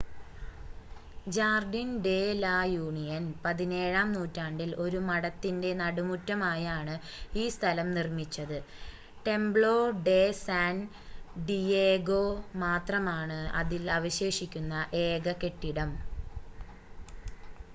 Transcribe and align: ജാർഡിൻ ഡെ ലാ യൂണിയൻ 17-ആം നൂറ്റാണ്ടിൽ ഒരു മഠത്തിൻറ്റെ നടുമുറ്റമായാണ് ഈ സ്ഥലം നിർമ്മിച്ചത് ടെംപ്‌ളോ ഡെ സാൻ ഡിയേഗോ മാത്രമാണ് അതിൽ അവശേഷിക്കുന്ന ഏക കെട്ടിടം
ജാർഡിൻ 1.27 1.89
ഡെ 2.01 2.13
ലാ 2.37 2.53
യൂണിയൻ 2.69 3.25
17-ആം 3.43 4.07
നൂറ്റാണ്ടിൽ 4.13 4.71
ഒരു 4.79 4.99
മഠത്തിൻറ്റെ 5.09 5.71
നടുമുറ്റമായാണ് 5.81 6.95
ഈ 7.35 7.53
സ്ഥലം 7.55 7.89
നിർമ്മിച്ചത് 7.93 8.57
ടെംപ്‌ളോ 9.25 9.75
ഡെ 10.07 10.19
സാൻ 10.39 10.79
ഡിയേഗോ 11.45 12.23
മാത്രമാണ് 12.63 13.39
അതിൽ 13.61 13.85
അവശേഷിക്കുന്ന 13.99 14.73
ഏക 15.05 15.37
കെട്ടിടം 15.43 15.93